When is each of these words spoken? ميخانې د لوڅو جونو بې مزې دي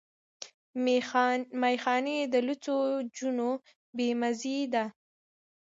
ميخانې 1.61 2.17
د 2.33 2.35
لوڅو 2.47 2.77
جونو 3.15 3.49
بې 3.95 4.09
مزې 4.21 4.59
دي 4.73 4.85